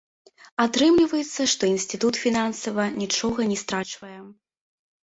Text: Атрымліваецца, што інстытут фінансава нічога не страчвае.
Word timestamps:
Атрымліваецца, 0.63 1.41
што 1.53 1.63
інстытут 1.75 2.13
фінансава 2.25 2.83
нічога 3.01 3.39
не 3.53 3.63
страчвае. 3.65 4.17